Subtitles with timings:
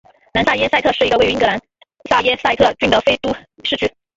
[0.33, 1.61] 南萨默塞特是一个位于英格兰
[2.09, 3.31] 萨默塞特郡的非都
[3.63, 3.87] 市区。